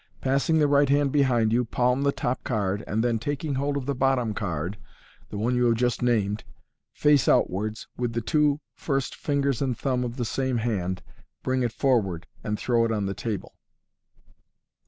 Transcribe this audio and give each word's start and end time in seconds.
Passing 0.19 0.57
the 0.57 0.67
right 0.67 0.89
hand 0.89 1.11
behind 1.11 1.53
you, 1.53 1.63
palm 1.63 2.01
the 2.01 2.11
top 2.11 2.43
card, 2.43 2.83
and 2.87 3.03
then 3.03 3.19
taking 3.19 3.53
hold 3.53 3.77
of 3.77 3.85
the 3.85 3.93
bottom 3.93 4.33
card 4.33 4.79
(the 5.29 5.37
one 5.37 5.53
you 5.55 5.65
have 5.65 5.75
just 5.75 6.01
named) 6.01 6.43
face 6.91 7.27
outwards, 7.27 7.87
with 7.97 8.13
the 8.13 8.19
two 8.21 8.61
first 8.73 9.13
fingers 9.15 9.61
and 9.61 9.77
thumb 9.77 10.03
of 10.03 10.17
the 10.17 10.25
same 10.25 10.57
hand, 10.57 11.03
bring 11.43 11.61
it 11.61 11.71
for 11.71 12.01
ward 12.01 12.25
and 12.43 12.57
throw 12.57 12.83
it 12.83 12.91
on 12.91 13.05
the 13.05 13.13
table. 13.13 13.53